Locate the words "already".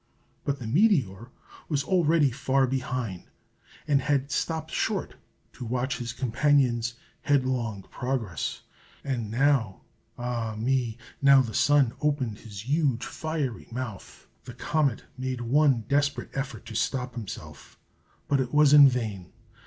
1.83-2.31